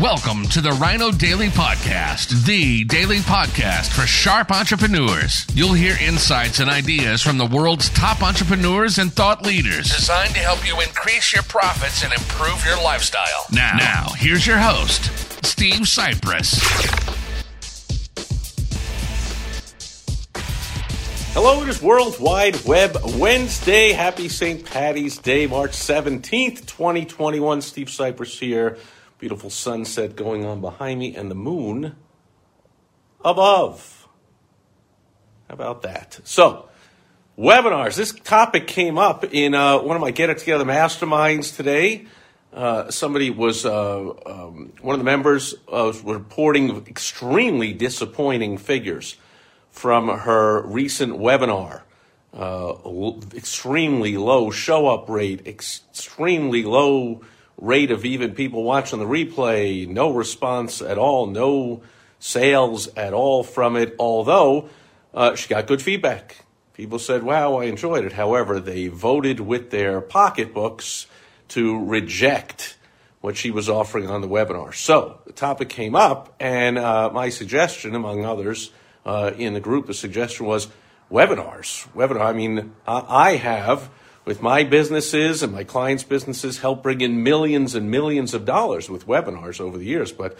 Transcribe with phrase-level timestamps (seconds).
[0.00, 5.46] Welcome to the Rhino Daily Podcast, the daily podcast for sharp entrepreneurs.
[5.54, 10.40] You'll hear insights and ideas from the world's top entrepreneurs and thought leaders designed to
[10.40, 13.46] help you increase your profits and improve your lifestyle.
[13.52, 15.04] Now, now here's your host,
[15.46, 16.60] Steve Sipress.
[21.34, 23.92] Hello, it is World Wide Web Wednesday.
[23.92, 24.64] Happy St.
[24.64, 27.62] Patty's Day, March 17th, 2021.
[27.62, 28.76] Steve Sipress here.
[29.24, 31.96] Beautiful sunset going on behind me and the moon
[33.24, 34.06] above.
[35.48, 36.20] How about that?
[36.24, 36.68] So,
[37.38, 37.96] webinars.
[37.96, 42.04] This topic came up in uh, one of my Get It Together masterminds today.
[42.52, 49.16] Uh, somebody was, uh, um, one of the members was reporting extremely disappointing figures
[49.70, 51.80] from her recent webinar.
[52.34, 52.74] Uh,
[53.34, 57.22] extremely low show up rate, extremely low
[57.56, 61.82] rate of even people watching the replay, no response at all, no
[62.18, 64.68] sales at all from it, although
[65.12, 66.44] uh, she got good feedback.
[66.74, 68.12] People said, wow, I enjoyed it.
[68.12, 71.06] However, they voted with their pocketbooks
[71.48, 72.76] to reject
[73.20, 74.74] what she was offering on the webinar.
[74.74, 78.70] So the topic came up, and uh, my suggestion, among others
[79.06, 80.68] uh, in the group, the suggestion was
[81.10, 81.88] webinars.
[81.92, 82.22] Webinar.
[82.22, 83.88] I mean, I have
[84.24, 88.88] with my businesses and my clients' businesses help bring in millions and millions of dollars
[88.88, 90.38] with webinars over the years, but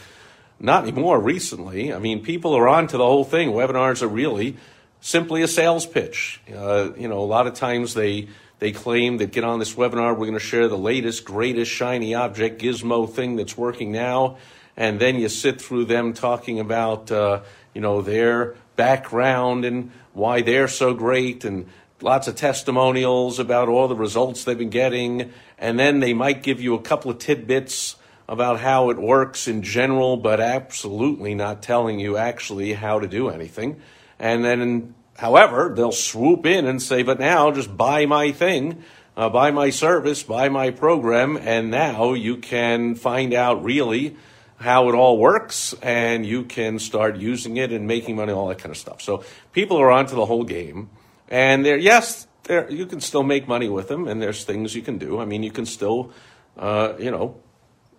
[0.58, 1.92] not anymore recently.
[1.92, 3.50] I mean, people are on to the whole thing.
[3.50, 4.56] Webinars are really
[5.00, 6.41] simply a sales pitch.
[6.54, 8.28] Uh, you know, a lot of times they
[8.60, 12.14] they claim that get on this webinar, we're going to share the latest, greatest shiny
[12.14, 14.38] object gizmo thing that's working now,
[14.76, 17.42] and then you sit through them talking about uh,
[17.74, 21.69] you know their background and why they're so great and
[22.05, 26.60] lots of testimonials about all the results they've been getting, and then they might give
[26.60, 27.97] you a couple of tidbits
[28.28, 33.30] about how it works in general, but absolutely not telling you actually how to do
[33.30, 33.80] anything.
[34.19, 38.84] And then, however, they'll swoop in and say, but now just buy my thing,
[39.16, 44.15] uh, buy my service, buy my program, and now you can find out really
[44.59, 48.59] how it all works and you can start using it and making money, all that
[48.59, 49.03] kind of stuff.
[49.03, 50.91] So people are onto the whole game.
[51.28, 54.82] And there, yes, there you can still make money with them, and there's things you
[54.82, 55.20] can do.
[55.20, 56.12] I mean, you can still,
[56.56, 57.40] uh, you know,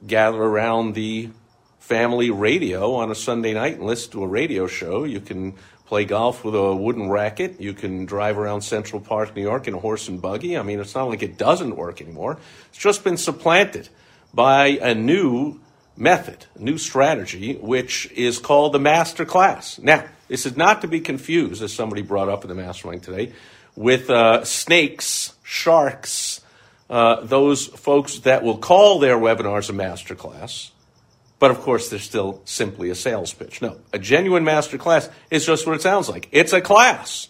[0.06, 1.30] gather around the
[1.80, 5.04] family radio on a Sunday night and listen to a radio show.
[5.04, 5.56] You can
[5.86, 7.62] play golf with a wooden racket.
[7.62, 10.58] You can drive around Central Park, New York, in a horse and buggy.
[10.58, 12.40] I mean, it's not like it doesn't work anymore.
[12.70, 13.90] It's just been supplanted
[14.34, 15.60] by a new
[15.96, 19.80] method, a new strategy, which is called the master class.
[19.80, 23.34] Now, this is not to be confused, as somebody brought up in the mastermind today,
[23.76, 26.42] with uh, snakes, sharks,
[26.90, 30.72] uh, those folks that will call their webinars a masterclass,
[31.40, 33.62] but of course they're still simply a sales pitch.
[33.62, 36.30] No, a genuine masterclass is just what it sounds like.
[36.32, 37.28] It's a class.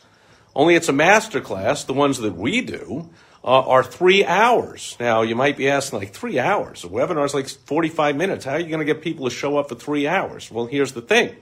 [0.55, 1.85] Only it's a masterclass.
[1.85, 3.09] The ones that we do
[3.43, 4.95] uh, are three hours.
[4.99, 6.83] Now, you might be asking, like, three hours?
[6.83, 8.45] A webinar is like 45 minutes.
[8.45, 10.49] How are you going to get people to show up for three hours?
[10.49, 11.35] Well, here's the thing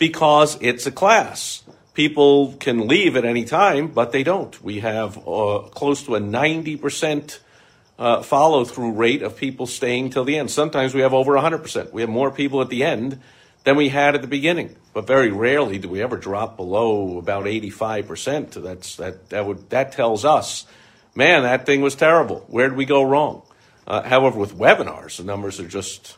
[0.00, 1.62] because it's a class.
[1.92, 4.60] People can leave at any time, but they don't.
[4.64, 7.38] We have uh, close to a 90%
[7.98, 10.50] uh, follow through rate of people staying till the end.
[10.50, 11.92] Sometimes we have over 100%.
[11.92, 13.20] We have more people at the end
[13.64, 14.74] than we had at the beginning.
[14.94, 18.54] But very rarely do we ever drop below about 85%.
[18.54, 20.66] That's, that, that, would, that tells us,
[21.14, 22.46] man, that thing was terrible.
[22.48, 23.42] Where did we go wrong?
[23.86, 26.16] Uh, however, with webinars, the numbers are just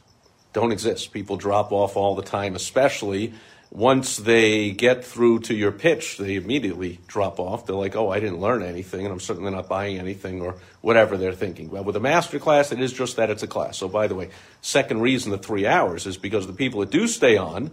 [0.53, 1.13] don't exist.
[1.13, 3.33] People drop off all the time, especially
[3.73, 7.65] once they get through to your pitch, they immediately drop off.
[7.65, 11.17] They're like, oh, I didn't learn anything, and I'm certainly not buying anything, or whatever
[11.17, 11.71] they're thinking.
[11.71, 13.79] Well, with a master class, it is just that it's a class.
[13.79, 14.29] So, by the way,
[14.61, 17.71] second reason the three hours is because the people that do stay on,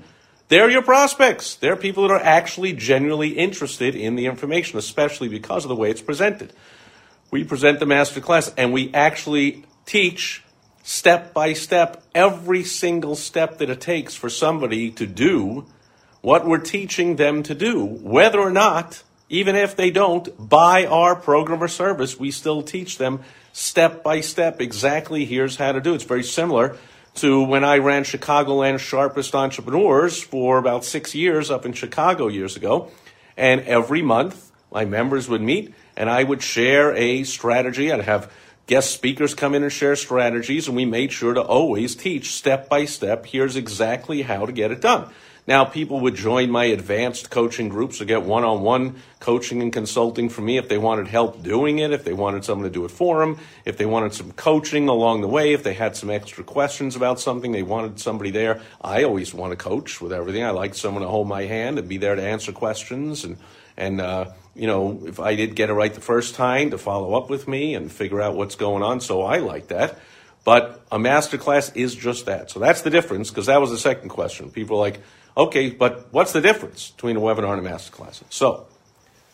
[0.47, 1.55] they're your prospects.
[1.55, 5.91] They're people that are actually genuinely interested in the information, especially because of the way
[5.91, 6.53] it's presented.
[7.29, 10.45] We present the master class, and we actually teach
[10.81, 15.65] step by step every single step that it takes for somebody to do
[16.21, 21.15] what we're teaching them to do, whether or not, even if they don't buy our
[21.15, 23.21] program or service, we still teach them
[23.53, 25.91] step by step exactly here's how to do.
[25.91, 25.95] It.
[25.95, 26.77] It's very similar
[27.15, 32.55] to when I ran Chicagoland's Sharpest Entrepreneurs for about six years up in Chicago years
[32.55, 32.91] ago.
[33.35, 37.91] And every month, my members would meet and I would share a strategy.
[37.91, 38.31] I'd have
[38.67, 42.69] guest speakers come in and share strategies, and we made sure to always teach step
[42.69, 45.09] by step here's exactly how to get it done.
[45.47, 49.73] Now, people would join my advanced coaching groups to get one on one coaching and
[49.73, 52.85] consulting from me if they wanted help doing it, if they wanted someone to do
[52.85, 56.09] it for them, if they wanted some coaching along the way, if they had some
[56.09, 58.61] extra questions about something, they wanted somebody there.
[58.81, 60.43] I always want to coach with everything.
[60.43, 63.37] I like someone to hold my hand and be there to answer questions and
[63.75, 64.25] and uh,
[64.55, 67.47] you know if I did get it right the first time to follow up with
[67.47, 68.99] me and figure out what's going on.
[68.99, 69.97] So I like that.
[70.43, 72.49] But a master class is just that.
[72.49, 74.51] So that's the difference because that was the second question.
[74.51, 74.99] People are like,
[75.39, 78.21] Okay, but what's the difference between a webinar and a masterclass?
[78.29, 78.67] So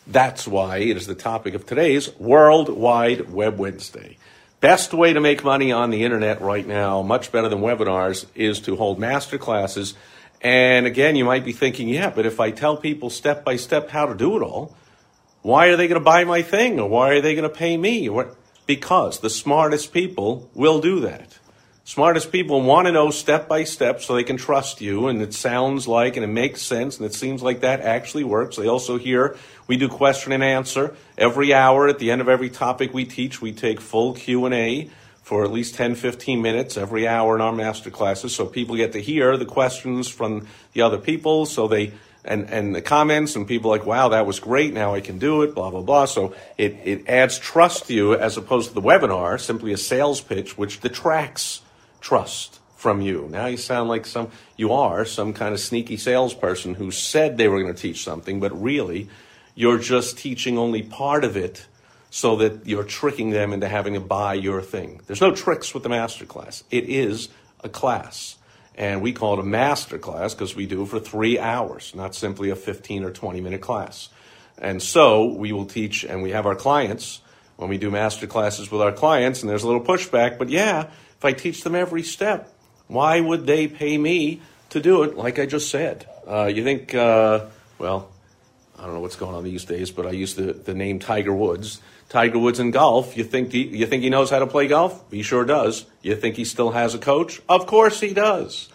[0.06, 4.16] that's why it is the topic of today's Worldwide Web Wednesday.
[4.60, 8.60] Best way to make money on the internet right now, much better than webinars, is
[8.60, 9.94] to hold master classes.
[10.40, 13.90] And again, you might be thinking, yeah, but if I tell people step by step
[13.90, 14.76] how to do it all,
[15.42, 17.76] why are they going to buy my thing or why are they going to pay
[17.76, 18.08] me?
[18.64, 21.36] Because the smartest people will do that.
[21.86, 25.32] Smartest people want to know step by step so they can trust you, and it
[25.32, 28.56] sounds like and it makes sense, and it seems like that actually works.
[28.56, 29.36] They also hear
[29.68, 31.86] we do question and answer every hour.
[31.86, 34.90] At the end of every topic we teach, we take full Q and A
[35.22, 38.90] for at least 10, 15 minutes every hour in our master classes, so people get
[38.94, 41.92] to hear the questions from the other people, so they
[42.24, 44.74] and, and the comments and people like, wow, that was great.
[44.74, 46.06] Now I can do it, blah, blah, blah.
[46.06, 50.20] So it, it adds trust to you as opposed to the webinar, simply a sales
[50.20, 51.62] pitch, which detracts
[52.06, 53.26] trust from you.
[53.28, 57.48] Now you sound like some, you are some kind of sneaky salesperson who said they
[57.48, 59.08] were going to teach something, but really
[59.56, 61.66] you're just teaching only part of it
[62.10, 65.00] so that you're tricking them into having to buy your thing.
[65.08, 66.62] There's no tricks with the master class.
[66.70, 67.28] It is
[67.64, 68.36] a class.
[68.76, 72.14] And we call it a master class because we do it for three hours, not
[72.14, 74.10] simply a 15 or 20 minute class.
[74.58, 77.20] And so we will teach, and we have our clients
[77.56, 80.82] when we do master classes with our clients, and there's a little pushback, but yeah,
[81.18, 82.52] if I teach them every step,
[82.86, 86.08] why would they pay me to do it like I just said?
[86.26, 87.46] Uh, you think, uh,
[87.78, 88.10] well,
[88.78, 91.32] I don't know what's going on these days, but I use the, the name Tiger
[91.32, 91.80] Woods.
[92.08, 93.16] Tiger Woods in golf.
[93.16, 95.02] You think he, you think he knows how to play golf?
[95.10, 95.86] He sure does.
[96.02, 97.40] You think he still has a coach?
[97.48, 98.68] Of course he does.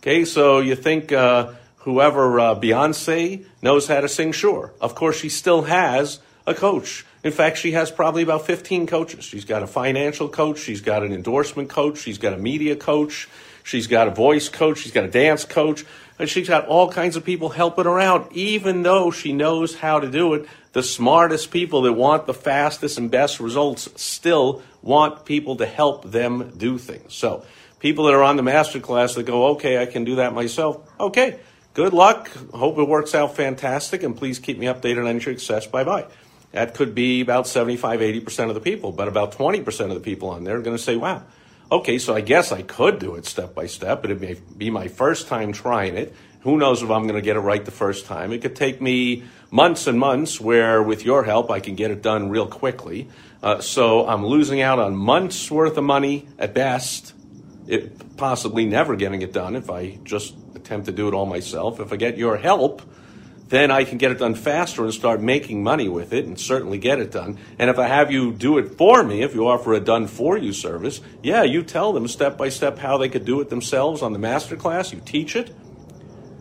[0.00, 4.32] Okay, so you think uh, whoever uh, Beyonce knows how to sing?
[4.32, 4.72] Sure.
[4.80, 7.04] Of course she still has a coach.
[7.24, 9.24] In fact, she has probably about 15 coaches.
[9.24, 13.28] She's got a financial coach, she's got an endorsement coach, she's got a media coach,
[13.64, 15.84] she's got a voice coach, she's got a dance coach,
[16.18, 19.98] and she's got all kinds of people helping her out, even though she knows how
[19.98, 20.46] to do it.
[20.72, 26.10] The smartest people that want the fastest and best results still want people to help
[26.10, 27.14] them do things.
[27.14, 27.44] So,
[27.80, 30.88] people that are on the master class that go, okay, I can do that myself.
[31.00, 31.40] Okay,
[31.74, 32.28] good luck.
[32.52, 35.66] Hope it works out fantastic, and please keep me updated on your success.
[35.66, 36.06] Bye bye.
[36.52, 40.30] That could be about 75, 80% of the people, but about 20% of the people
[40.30, 41.22] on there are going to say, wow,
[41.70, 44.70] okay, so I guess I could do it step by step, but it may be
[44.70, 46.14] my first time trying it.
[46.40, 48.32] Who knows if I'm going to get it right the first time?
[48.32, 52.00] It could take me months and months, where with your help, I can get it
[52.00, 53.08] done real quickly.
[53.42, 57.12] Uh, so I'm losing out on months worth of money at best,
[57.66, 61.80] it, possibly never getting it done if I just attempt to do it all myself.
[61.80, 62.82] If I get your help,
[63.48, 66.78] then I can get it done faster and start making money with it and certainly
[66.78, 67.38] get it done.
[67.58, 70.36] And if I have you do it for me, if you offer a done for
[70.36, 74.02] you service, yeah, you tell them step by step how they could do it themselves
[74.02, 75.54] on the master class, you teach it.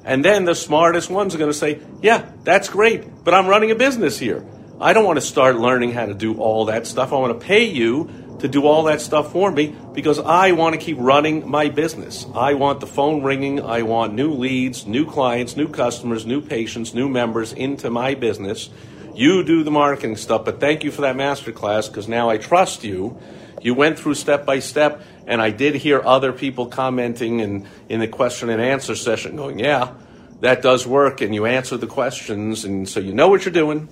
[0.04, 3.72] And then the smartest ones are going to say, yeah, that's great, but I'm running
[3.72, 4.46] a business here.
[4.80, 7.12] I don't want to start learning how to do all that stuff.
[7.12, 10.74] I want to pay you to do all that stuff for me because I want
[10.74, 12.26] to keep running my business.
[12.36, 13.62] I want the phone ringing.
[13.62, 18.70] I want new leads, new clients, new customers, new patients, new members into my business.
[19.16, 22.84] You do the marketing stuff, but thank you for that masterclass because now I trust
[22.84, 23.18] you.
[23.62, 28.00] You went through step by step, and I did hear other people commenting in, in
[28.00, 29.96] the question and answer session going, Yeah,
[30.42, 33.90] that does work, and you answer the questions, and so you know what you're doing.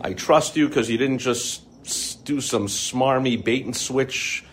[0.00, 1.62] I trust you because you didn't just
[2.24, 4.44] do some smarmy bait and switch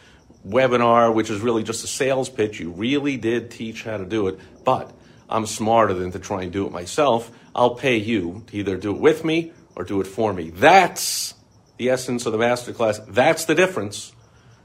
[0.48, 2.60] webinar, which is really just a sales pitch.
[2.60, 4.92] You really did teach how to do it, but
[5.30, 7.32] I'm smarter than to try and do it myself.
[7.54, 10.50] I'll pay you to either do it with me or do it for me.
[10.50, 11.36] That's
[11.78, 13.06] the essence of the masterclass.
[13.08, 14.14] That's the difference.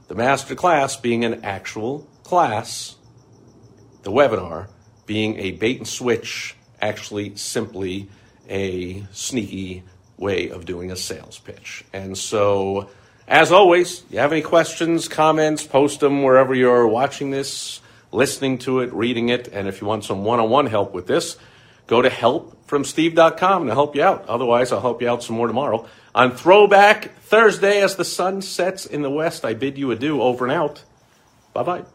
[0.07, 2.95] The masterclass being an actual class,
[4.03, 4.69] the webinar
[5.05, 8.09] being a bait and switch, actually simply
[8.49, 9.83] a sneaky
[10.17, 11.83] way of doing a sales pitch.
[11.93, 12.89] And so,
[13.27, 17.81] as always, you have any questions, comments, post them wherever you're watching this,
[18.11, 19.47] listening to it, reading it.
[19.47, 21.37] And if you want some one on one help with this,
[21.87, 24.27] go to helpfromsteve.com to help you out.
[24.27, 25.87] Otherwise, I'll help you out some more tomorrow.
[26.13, 30.45] On Throwback Thursday, as the sun sets in the west, I bid you adieu over
[30.45, 30.83] and out.
[31.53, 31.94] Bye bye.